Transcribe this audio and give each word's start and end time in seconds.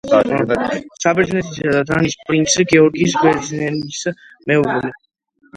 საბერძნეთისა 1.03 1.73
და 1.75 1.83
დანიის 1.91 2.15
პრინც 2.29 2.55
გეორგიოს 2.73 3.15
ბერძენის 3.27 4.03
მეუღლე. 4.51 4.95